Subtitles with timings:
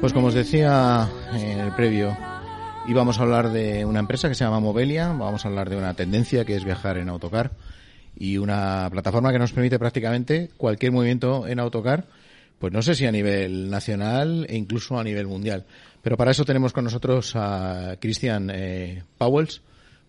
[0.00, 2.16] Pues como os decía en el previo,
[2.86, 5.94] íbamos a hablar de una empresa que se llama Movelia, vamos a hablar de una
[5.94, 7.52] tendencia que es viajar en autocar
[8.16, 12.04] y una plataforma que nos permite prácticamente cualquier movimiento en autocar,
[12.58, 15.64] pues no sé si a nivel nacional e incluso a nivel mundial.
[16.02, 19.62] Pero para eso tenemos con nosotros a Cristian eh, Powells.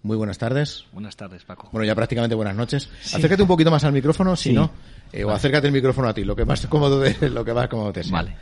[0.03, 0.85] Muy buenas tardes.
[0.91, 1.69] Buenas tardes, Paco.
[1.71, 2.87] Bueno, ya prácticamente buenas noches.
[3.03, 4.55] Acércate un poquito más al micrófono, si Sí.
[4.55, 4.69] no,
[5.11, 7.67] eh, o acércate el micrófono a ti, lo que más cómodo de, lo que más
[7.67, 8.11] cómodo te sea.
[8.13, 8.35] Vale.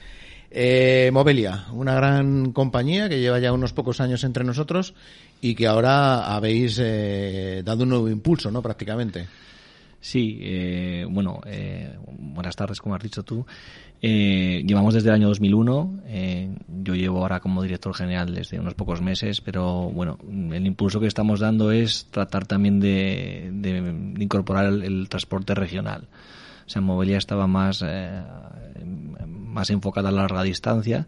[0.58, 4.94] Eh, Movelia, una gran compañía que lleva ya unos pocos años entre nosotros
[5.42, 8.61] y que ahora habéis eh, dado un nuevo impulso, ¿no?
[8.61, 9.28] Prácticamente.
[10.00, 13.45] Sí, eh, bueno, eh, buenas tardes, como has dicho tú.
[14.02, 16.00] Eh, llevamos desde el año 2001.
[16.06, 20.17] eh, yo llevo ahora como director general desde unos pocos meses, pero bueno,
[20.53, 26.08] el impulso que estamos dando es tratar también de, de- de incorporar el transporte regional.
[26.66, 26.81] O sea,
[27.17, 28.23] estaba más, eh,
[29.27, 31.08] más enfocada a la larga distancia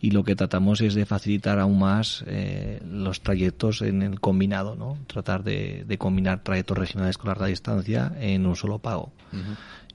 [0.00, 4.74] y lo que tratamos es de facilitar aún más eh, los trayectos en el combinado,
[4.74, 4.98] ¿no?
[5.06, 9.12] Tratar de, de combinar trayectos regionales con larga distancia en un solo pago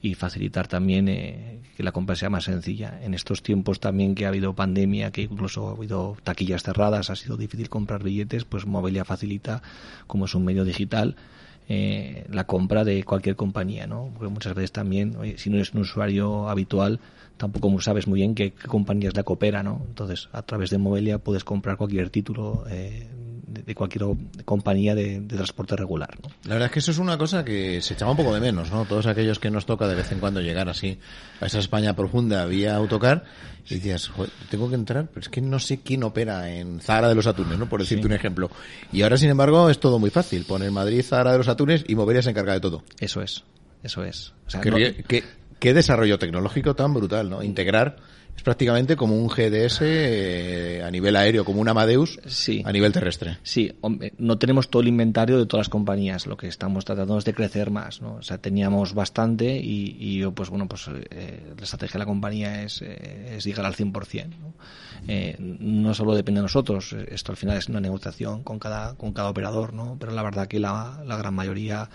[0.02, 3.00] y facilitar también eh, que la compra sea más sencilla.
[3.02, 7.16] En estos tiempos también que ha habido pandemia, que incluso ha habido taquillas cerradas, ha
[7.16, 9.64] sido difícil comprar billetes, pues Movelia facilita,
[10.06, 11.16] como es un medio digital,
[11.68, 14.12] eh, la compra de cualquier compañía, ¿no?
[14.14, 17.00] Porque muchas veces también, oye, si no eres un usuario habitual,
[17.38, 19.82] tampoco sabes muy bien qué, qué compañía es la que opera, ¿no?
[19.88, 23.08] Entonces, a través de Movelia puedes comprar cualquier título eh,
[23.48, 24.06] de, de cualquier
[24.46, 26.30] compañía de, de transporte regular, ¿no?
[26.44, 28.72] La verdad es que eso es una cosa que se echaba un poco de menos,
[28.72, 28.86] ¿no?
[28.86, 30.98] Todos aquellos que nos toca de vez en cuando llegar así
[31.42, 33.24] a esa España profunda vía autocar
[33.68, 37.10] y decías, "Joder, tengo que entrar, pero es que no sé quién opera en Zahara
[37.10, 37.68] de los Atunes, ¿no?
[37.68, 38.50] Por decirte un ejemplo.
[38.92, 40.46] Y ahora, sin embargo, es todo muy fácil.
[40.46, 41.55] Poner Madrid, Zahara de los Atunes
[41.88, 42.84] y Movelia se encarga de todo.
[43.00, 43.44] Eso es,
[43.84, 44.34] eso es.
[44.48, 45.24] O sea, Qué, no- rie- qué-
[45.60, 47.44] qué desarrollo tecnológico tan brutal, ¿no?
[47.44, 47.98] Integrar
[48.36, 52.62] es prácticamente como un GDS eh, a nivel aéreo, como un Amadeus Sí.
[52.66, 53.38] a nivel terrestre.
[53.44, 56.28] Sí, hombre, no tenemos todo el inventario de todas las compañías.
[56.28, 58.16] Lo que estamos tratando es de crecer más, ¿no?
[58.16, 62.06] O sea, teníamos bastante y, y yo, pues bueno, pues eh, la estrategia de la
[62.06, 64.28] compañía es, eh, es llegar al 100%.
[64.40, 64.54] ¿no?
[65.08, 69.14] Eh, no solo depende de nosotros, esto al final es una negociación con cada, con
[69.14, 69.98] cada operador, ¿no?
[70.00, 71.90] Pero la verdad que la, la gran mayoría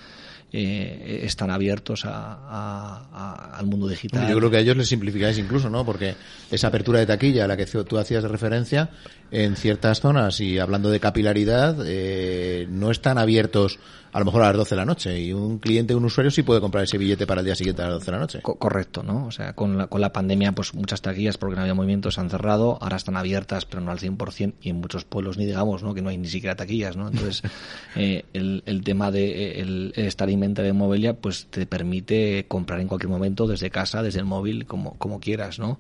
[0.52, 4.28] eh, están abiertos a, al mundo digital.
[4.28, 5.84] Yo creo que a ellos les simplificáis incluso, ¿no?
[5.84, 6.14] Porque
[6.50, 8.90] esa apertura de taquilla a la que tú hacías referencia
[9.30, 13.78] en ciertas zonas y hablando de capilaridad, eh, no están abiertos
[14.12, 16.42] a lo mejor a las 12 de la noche y un cliente, un usuario sí
[16.42, 18.40] puede comprar ese billete para el día siguiente a las 12 de la noche.
[18.42, 19.26] Co- correcto, ¿no?
[19.26, 22.20] O sea, con la, con la pandemia, pues muchas taquillas, porque no había movimiento, se
[22.20, 25.82] han cerrado, ahora están abiertas, pero no al 100%, y en muchos pueblos ni digamos,
[25.82, 25.94] ¿no?
[25.94, 27.08] Que no hay ni siquiera taquillas, ¿no?
[27.08, 27.42] Entonces,
[27.96, 32.80] eh, el, el tema de el, el estar inventario de Movelia, pues te permite comprar
[32.80, 35.78] en cualquier momento, desde casa, desde el móvil, como, como quieras, ¿no?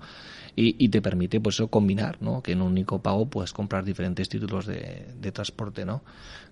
[0.56, 2.42] Y, y te permite, pues eso, combinar, ¿no?
[2.42, 6.02] Que en un único pago puedes comprar diferentes títulos de, de transporte, ¿no?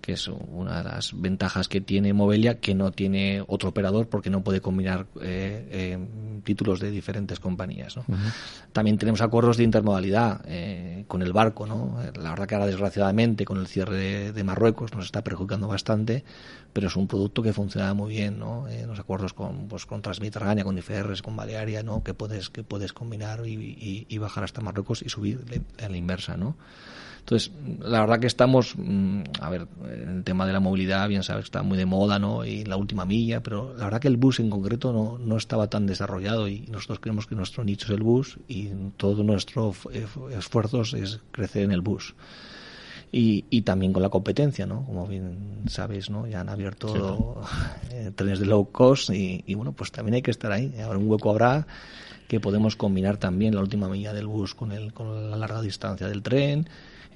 [0.00, 4.30] Que es una de las ventajas que tiene Movelia, que no tiene otro operador porque
[4.30, 5.98] no puede combinar eh, eh,
[6.44, 8.04] títulos de diferentes compañías, ¿no?
[8.72, 11.96] También tenemos acuerdos de intermodalidad eh, con el barco, ¿no?
[12.20, 16.24] La verdad que ahora, desgraciadamente, con el cierre de, de Marruecos nos está perjudicando bastante,
[16.72, 18.68] pero es un producto que funciona muy bien, ¿no?
[18.68, 22.04] Eh, los acuerdos con, pues, con Transmediterránea, con IFRs, con Balearia, ¿no?
[22.04, 25.40] Que puedes, que puedes combinar y, y- y bajar hasta Marruecos y subir
[25.82, 26.56] a la inversa, ¿no?
[27.20, 31.44] Entonces, la verdad que estamos, mm, a ver, el tema de la movilidad, bien sabes,
[31.44, 32.42] está muy de moda, ¿no?
[32.46, 35.68] Y la última milla, pero la verdad que el bus en concreto no, no estaba
[35.68, 39.90] tan desarrollado y nosotros creemos que nuestro nicho es el bus y todo nuestro f-
[40.34, 42.14] esfuerzos es crecer en el bus.
[43.10, 44.84] Y, y también con la competencia, ¿no?
[44.84, 46.26] Como bien sabes, ¿no?
[46.26, 47.40] Ya han abierto
[47.90, 50.74] eh, trenes de low cost y, y, bueno, pues también hay que estar ahí.
[50.82, 51.66] Ahora un hueco habrá
[52.28, 56.06] que podemos combinar también la última milla del bus con, el, con la larga distancia
[56.06, 56.68] del tren.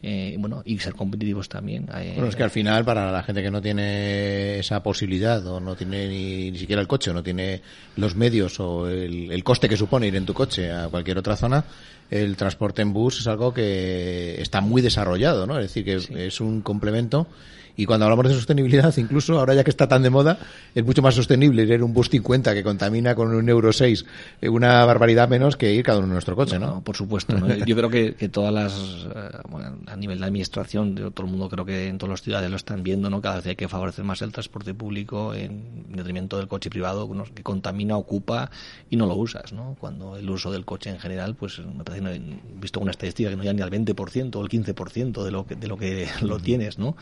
[0.04, 1.88] Eh, bueno, y ser competitivos también.
[1.94, 5.60] Eh, Bueno, es que al final, para la gente que no tiene esa posibilidad, o
[5.60, 7.62] no tiene ni, ni siquiera el coche, o no tiene
[7.96, 11.36] los medios, o el, el coste que supone ir en tu coche a cualquier otra
[11.36, 11.64] zona,
[12.10, 15.58] el transporte en bus es algo que está muy desarrollado, ¿no?
[15.58, 17.28] Es decir, que es un complemento.
[17.74, 20.38] Y cuando hablamos de sostenibilidad, incluso ahora ya que está tan de moda,
[20.74, 24.04] es mucho más sostenible ir en un bus 50 que contamina con un euro 6,
[24.42, 26.82] eh, una barbaridad menos que ir cada uno en nuestro coche, ¿no?
[26.82, 27.34] por supuesto.
[27.64, 31.30] Yo creo que, que todas las, eh, bueno, a nivel de administración, de todo el
[31.30, 33.20] mundo creo que en todas las ciudades lo están viendo, ¿no?
[33.20, 37.42] Cada vez hay que favorecer más el transporte público en detrimento del coche privado que
[37.42, 38.50] contamina, ocupa
[38.90, 39.76] y no lo usas, ¿no?
[39.78, 42.20] Cuando el uso del coche en general, pues me parece he
[42.60, 45.56] visto una estadística que no llega ni al 20% o el 15% de lo que,
[45.56, 46.96] de lo que lo tienes, ¿no?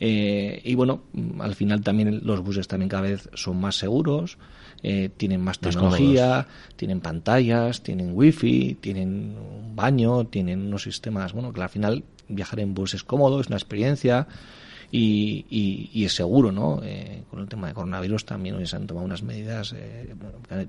[0.00, 1.02] Eh, y bueno,
[1.40, 4.38] al final también los buses también cada vez son más seguros,
[4.86, 6.46] eh, tienen más tecnología,
[6.76, 12.60] tienen pantallas, tienen wifi, tienen un baño, tienen unos sistemas, bueno, que al final viajar
[12.60, 14.28] en bus es cómodo, es una experiencia
[14.90, 15.46] y,
[15.90, 16.82] y, es seguro, ¿no?
[16.84, 20.14] Eh, con el tema de coronavirus también hoy se han tomado unas medidas, eh,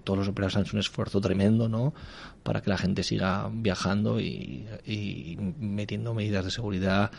[0.06, 1.94] todos los operadores han hecho un esfuerzo tremendo, ¿no?
[2.42, 7.12] Para que la gente siga viajando y, y metiendo medidas de seguridad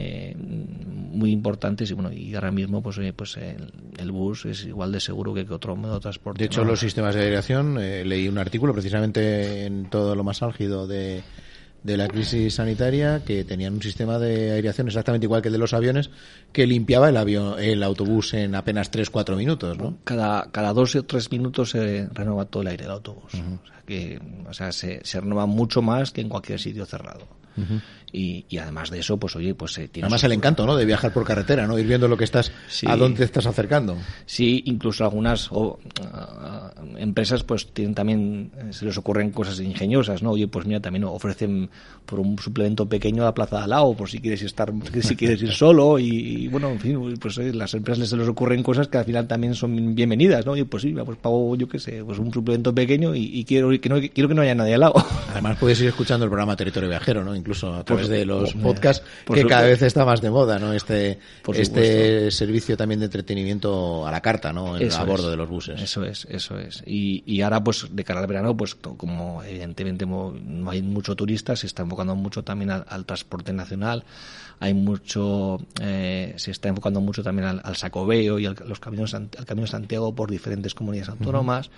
[0.00, 5.00] eh, muy importantes y bueno y ahora mismo pues pues el, bus es igual de
[5.00, 8.38] seguro que, otro modo de transporte de hecho los sistemas de aireación eh, leí un
[8.38, 11.22] artículo precisamente en todo lo más álgido de
[11.82, 15.58] de la crisis sanitaria que tenían un sistema de aireación exactamente igual que el de
[15.58, 16.10] los aviones
[16.52, 19.98] que limpiaba el avión el autobús en apenas 3-4 minutos ¿no?
[20.04, 23.82] cada cada dos o tres minutos se renueva todo el aire del autobús o sea
[23.86, 27.38] que o sea se, se renueva mucho más que en cualquier sitio cerrado
[28.10, 30.76] y, además de eso, pues oye, pues eh, tiene Además el encanto, ¿no?
[30.76, 31.78] De viajar por carretera, ¿no?
[31.78, 32.52] Ir viendo lo que estás,
[32.86, 33.96] a dónde te estás acercando.
[34.24, 35.78] Sí, incluso algunas o,
[36.98, 40.32] empresas pues tienen también, eh, se les ocurren cosas ingeniosas, ¿no?
[40.32, 41.70] Oye, pues mira, también ofrecen
[42.04, 44.72] por un suplemento pequeño a plaza de al lado, por si quieres estar,
[45.02, 48.62] si quieres ir solo y, bueno, en fin, pues oye, las empresas se les ocurren
[48.62, 50.52] cosas que al final también son bienvenidas, ¿no?
[50.52, 53.88] Oye, pues sí, pues pago, yo qué sé, pues un suplemento pequeño y, quiero que
[53.88, 54.94] no quiero que no haya nadie al lado.
[55.30, 57.34] Además puedes ir escuchando el programa Territorio Viajero, ¿no?
[57.34, 60.72] Incluso a través de los podcasts que cada vez está más de moda, ¿no?
[60.72, 61.18] Este
[61.54, 64.74] este servicio también de entretenimiento a la carta, ¿no?
[64.74, 65.80] a bordo de los buses.
[65.80, 66.82] Eso es, eso es.
[66.88, 71.54] Y, y ahora pues de cara al verano pues como evidentemente no hay mucho turista,
[71.54, 74.04] se está enfocando mucho también al, transporte nacional,
[74.58, 79.28] hay mucho, eh, se está enfocando mucho también al, sacobeo y a los caminos, al
[79.46, 81.70] Camino de Santiago por diferentes comunidades autónomas.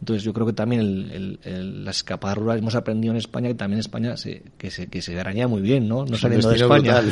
[0.00, 3.54] Entonces yo creo que también el, el, las escapadas rurales hemos aprendido en España que
[3.54, 6.04] también España se, que se, que se ganaría muy bien, ¿no?
[6.04, 7.02] No saliendo de España.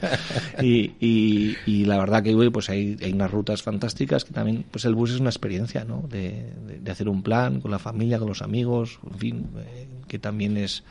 [0.60, 4.84] y, y, y, la verdad que pues hay, hay unas rutas fantásticas que también, pues
[4.84, 6.04] el bus es una experiencia, ¿no?
[6.08, 6.52] De,
[6.82, 10.56] de, hacer un plan con la familia, con los amigos, en fin, eh, que también
[10.56, 10.82] es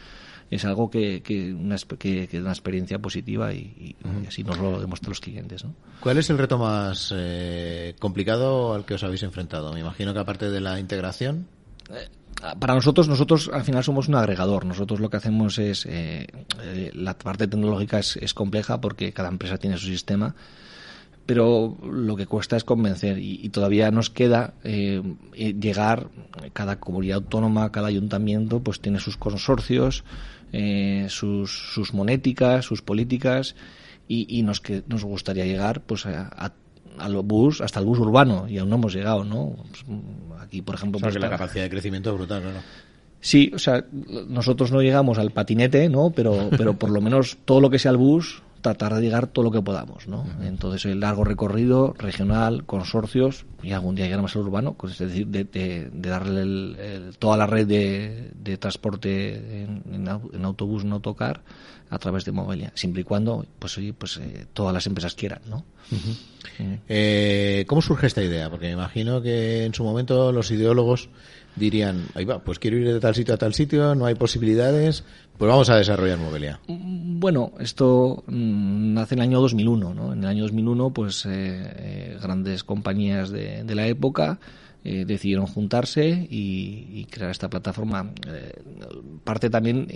[0.55, 3.95] es algo que, que, una, que, una experiencia positiva y,
[4.27, 5.63] así nos lo demuestran los clientes.
[5.63, 5.73] ¿no?
[5.99, 9.73] ¿Cuál es el reto más eh, complicado al que os habéis enfrentado?
[9.73, 11.47] Me imagino que aparte de la integración.
[11.89, 12.09] Eh,
[12.59, 14.65] para nosotros, nosotros al final somos un agregador.
[14.65, 16.27] Nosotros lo que hacemos es, eh,
[16.93, 20.35] la parte tecnológica es, es, compleja porque cada empresa tiene su sistema,
[21.25, 26.09] pero lo que cuesta es convencer y, todavía nos queda llegar,
[26.51, 30.03] cada comunidad autónoma, cada ayuntamiento, pues tiene sus consorcios,
[30.53, 33.55] eh, sus, sus monéticas, sus políticas
[34.07, 36.53] y, y nos, que, nos gustaría llegar pues a,
[36.97, 39.55] al bus, hasta el bus urbano y aún no hemos llegado, ¿no?
[39.57, 39.83] Pues,
[40.39, 40.99] aquí, por ejemplo...
[40.99, 42.49] pues, la capacidad de crecimiento es brutal, ¿no?
[43.19, 43.85] Sí, o sea,
[44.27, 46.11] nosotros no llegamos al patinete, ¿no?
[46.11, 49.45] Pero, pero por lo menos todo lo que sea el bus tratar de llegar todo
[49.45, 50.25] lo que podamos, ¿no?
[50.41, 55.09] Entonces, el largo recorrido, regional, consorcios, y algún día llegar más al urbano, pues, es
[55.09, 60.07] decir, de, darle toda la red de, transporte en,
[60.43, 61.41] autobús, en autocar,
[61.89, 65.65] a través de Movelia, siempre y cuando, pues, pues eh, todas las empresas quieran, ¿no?
[66.87, 68.49] Eh, ¿Cómo surge esta idea?
[68.49, 71.09] Porque me imagino que en su momento los ideólogos
[71.55, 75.03] dirían, ahí va, pues quiero ir de tal sitio a tal sitio, no hay posibilidades,
[75.37, 76.59] pues vamos a desarrollar Movelia.
[76.67, 80.13] Bueno, esto mm, nace en el año 2001, ¿no?
[80.13, 84.39] En el año 2001, pues eh, eh, grandes compañías de, la época
[84.83, 88.11] eh, decidieron juntarse y, crear esta plataforma.
[89.23, 89.87] Parte también,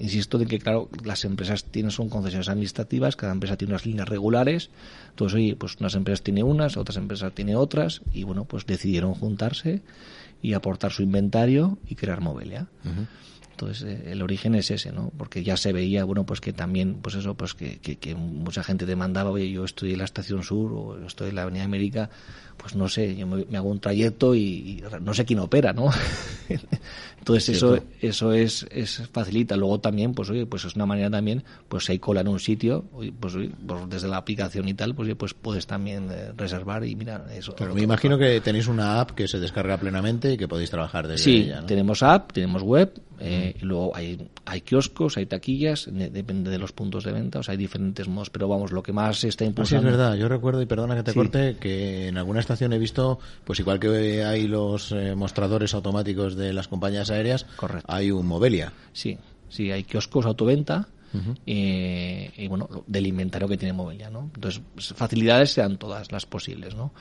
[0.00, 4.08] insisto, de que, claro, las empresas tienen son concesiones administrativas, cada empresa tiene unas líneas
[4.08, 4.70] regulares,
[5.10, 9.14] entonces, oye, pues unas empresas tienen unas, otras empresas tienen otras, y bueno, pues decidieron
[9.14, 9.82] juntarse
[10.42, 12.66] y aportar su inventario y crear Movelia.
[13.52, 15.12] Entonces, eh, el origen es ese, ¿no?
[15.16, 18.86] Porque ya se veía, bueno, pues que también, pues eso, pues que, que, mucha gente
[18.86, 22.10] demandaba, oye, yo estoy en la Estación Sur o estoy en la Avenida América,
[22.56, 25.90] pues no sé, yo me, hago un trayecto y, no sé quién opera, ¿no?
[27.18, 29.56] Entonces eso eso es, es facilita.
[29.56, 32.40] Luego también, pues oye, pues es una manera también, pues si hay cola en un
[32.40, 32.84] sitio,
[33.20, 33.34] pues,
[33.66, 37.54] pues desde la aplicación y tal, pues pues puedes también eh, reservar y mira eso.
[37.56, 41.06] Pero me imagino que tenéis una app que se descarga plenamente y que podéis trabajar
[41.06, 41.66] desde sí, ella, ¿no?
[41.66, 42.92] tenemos app, tenemos web,
[43.24, 47.42] eh, y luego hay, hay kioscos, hay taquillas, depende de los puntos de venta, o
[47.42, 49.82] sea, hay diferentes modos, pero vamos, lo que más se está impulsando...
[49.82, 52.78] sí, es verdad, yo recuerdo, y perdona que te corte, que en alguna estación he
[52.78, 57.86] visto, pues igual que hay los eh, mostradores automáticos de las compañías aéreas, Correcto.
[57.92, 58.61] hay un Movelia.
[58.92, 60.88] Sí, sí, hay kioscos autoventa
[61.46, 64.30] eh, y bueno, del inventario que tiene Movelia, ¿no?
[64.34, 64.62] Entonces,
[64.94, 66.92] facilidades sean todas las posibles, ¿no?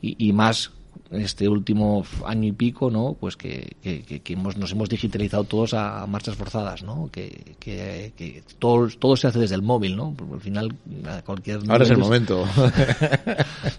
[0.00, 0.70] Y, y más
[1.10, 3.16] este último año y pico, ¿no?
[3.18, 7.08] Pues que, que, hemos, nos hemos digitalizado todos a, a marchas forzadas, ¿no?
[7.12, 10.14] Que, que, que todo, todo se hace desde el móvil, ¿no?
[10.16, 10.76] Porque al final,
[11.06, 12.44] a cualquier Ahora es el momento.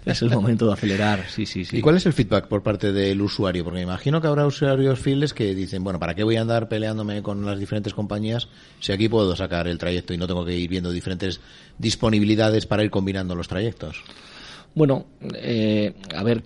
[0.04, 1.78] Es el momento de acelerar, sí, sí, sí.
[1.78, 3.64] ¿Y cuál es el feedback por parte del usuario?
[3.64, 6.68] Porque me imagino que habrá usuarios fieles que dicen, bueno, ¿para qué voy a andar
[6.68, 8.48] peleándome con las diferentes compañías
[8.80, 11.40] si aquí puedo sacar el trayecto y no tengo que ir viendo diferentes
[11.78, 14.02] disponibilidades para ir combinando los trayectos?
[14.74, 16.44] Bueno, eh, a ver,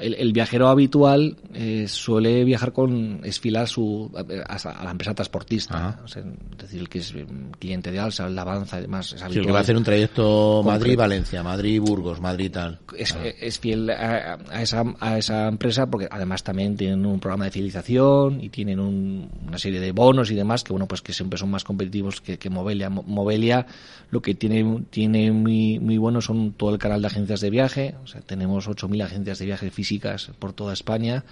[0.00, 5.76] el, el viajero habitual eh, suele viajar con esfilar su, a, a la empresa transportista.
[5.88, 6.00] Ajá.
[6.04, 9.12] O sea, es decir, el que es mm, cliente de Alsa, el Avanza y demás.
[9.12, 10.62] Es el que va a hacer un trayecto.
[10.64, 12.78] Madrid-Valencia, Madrid-Burgos, Madrid-tal.
[12.96, 17.46] es, es fiel a, a esa, a esa empresa porque además también tienen un programa
[17.46, 21.12] de fidelización y tienen un- una serie de bonos y demás que bueno pues que
[21.12, 22.90] siempre son más competitivos que, que Movelia.
[22.90, 23.66] Mo- Movelia
[24.10, 27.94] lo que tiene tiene muy muy bueno son todo el canal de agencias de viaje,
[28.02, 31.24] o sea tenemos 8.000 agencias de viaje físicas por toda España.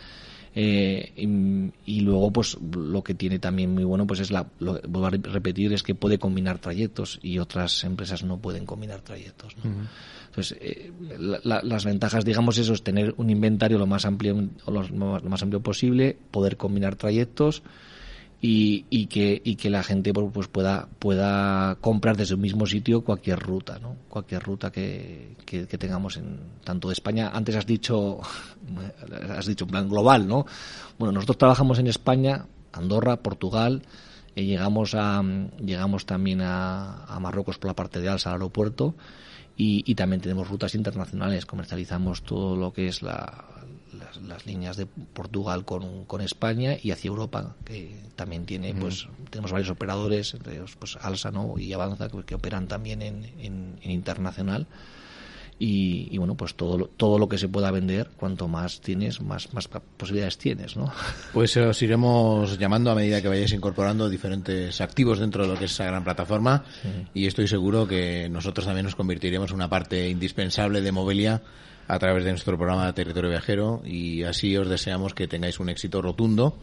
[0.58, 4.80] Eh, y, y luego pues lo que tiene también muy bueno pues es la lo
[4.88, 9.02] vuelvo a re- repetir es que puede combinar trayectos y otras empresas no pueden combinar
[9.02, 9.70] trayectos ¿no?
[10.28, 14.49] entonces eh, la- la- las ventajas digamos eso es tener un inventario lo más amplio
[14.66, 17.62] lo más amplio posible poder combinar trayectos
[18.40, 22.66] y, y que y que la gente pues pues, pueda pueda comprar desde un mismo
[22.66, 25.37] sitio cualquier ruta no cualquier ruta que,
[25.78, 27.31] tengamos en tanto de España.
[27.33, 28.21] Antes has dicho
[29.31, 30.47] has dicho en plan global no
[30.99, 33.83] bueno nosotros trabajamos en España Andorra Portugal
[34.35, 35.23] eh, llegamos a
[35.59, 38.95] llegamos también a, a Marruecos por la parte de Alsa al aeropuerto
[39.57, 41.47] y, y también tenemos rutas internacionales.
[41.47, 43.45] Comercializamos todo lo que es la
[43.99, 49.09] las, las líneas de Portugal con, con España y hacia Europa, que también tiene, pues,
[49.31, 51.59] tenemos varios operadores, entre ellos, pues, Alsa, ¿no?
[51.59, 54.67] Y Avanza, que, que operan también en, en, en internacional.
[55.59, 59.23] Y, y, bueno, pues todo, lo- todo lo que se pueda vender, cuanto más tienes,
[59.23, 60.93] más, más posibilidades tienes, ¿no?
[61.33, 65.65] Pues os iremos llamando a medida que vayáis incorporando diferentes activos dentro de lo que
[65.65, 66.62] es esa gran plataforma
[67.15, 71.41] y estoy seguro que nosotros también nos convertiremos en una parte indispensable de Movelia
[71.88, 75.69] a través de nuestro programa de Territorio Viajero y así os deseamos que tengáis un
[75.69, 76.57] éxito rotundo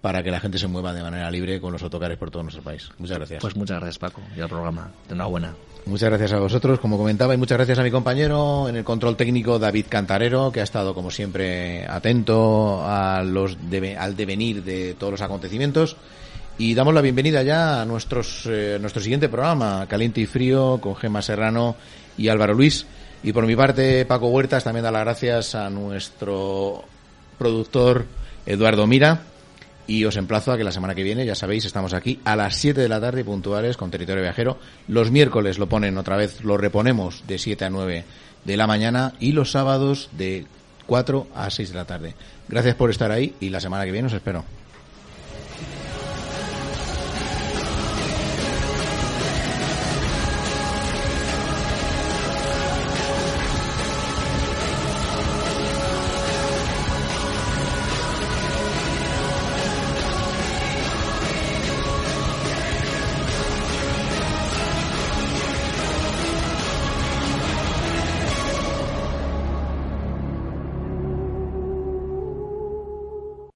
[0.00, 2.62] para que la gente se mueva de manera libre con los autocares por todo nuestro
[2.62, 2.88] país.
[2.98, 3.40] Muchas gracias.
[3.42, 4.90] Pues muchas gracias, Paco, y al programa.
[5.10, 5.54] Enhorabuena.
[5.84, 9.16] Muchas gracias a vosotros, como comentaba, y muchas gracias a mi compañero en el control
[9.16, 14.94] técnico, David Cantarero, que ha estado, como siempre, atento a los deve- al devenir de
[14.94, 15.96] todos los acontecimientos.
[16.58, 20.94] Y damos la bienvenida ya a nuestros, eh, nuestro siguiente programa, Caliente y Frío, con
[20.96, 21.76] Gemma Serrano
[22.18, 22.86] y Álvaro Luis.
[23.22, 26.84] Y por mi parte, Paco Huertas, también da las gracias a nuestro
[27.38, 28.06] productor
[28.46, 29.22] Eduardo Mira.
[29.86, 32.54] Y os emplazo a que la semana que viene, ya sabéis, estamos aquí a las
[32.54, 34.58] 7 de la tarde puntuales con Territorio Viajero.
[34.86, 38.04] Los miércoles lo ponen otra vez, lo reponemos de 7 a 9
[38.44, 40.46] de la mañana y los sábados de
[40.86, 42.14] 4 a 6 de la tarde.
[42.48, 44.44] Gracias por estar ahí y la semana que viene os espero.